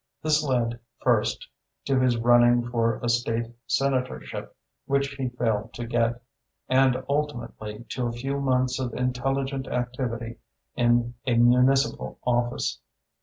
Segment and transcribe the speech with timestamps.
[0.23, 1.47] This led, first,
[1.85, 4.55] to his running for a State Senatorship
[4.87, 6.23] which he failed to get,
[6.67, 10.37] and ultimately to a few months of intelligent activity
[10.75, 12.79] in a municipal office.